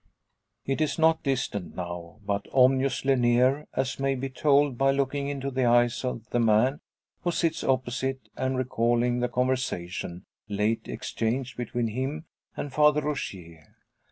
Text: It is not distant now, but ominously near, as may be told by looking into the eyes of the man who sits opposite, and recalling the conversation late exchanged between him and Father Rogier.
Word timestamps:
It 0.65 0.81
is 0.81 0.97
not 0.97 1.21
distant 1.21 1.75
now, 1.75 2.17
but 2.25 2.47
ominously 2.51 3.15
near, 3.15 3.67
as 3.75 3.99
may 3.99 4.15
be 4.15 4.29
told 4.31 4.75
by 4.75 4.89
looking 4.89 5.27
into 5.27 5.51
the 5.51 5.65
eyes 5.65 6.03
of 6.03 6.27
the 6.31 6.39
man 6.39 6.79
who 7.21 7.29
sits 7.29 7.63
opposite, 7.63 8.27
and 8.35 8.57
recalling 8.57 9.19
the 9.19 9.29
conversation 9.29 10.25
late 10.49 10.87
exchanged 10.87 11.55
between 11.55 11.89
him 11.89 12.25
and 12.57 12.73
Father 12.73 13.01
Rogier. 13.03 13.75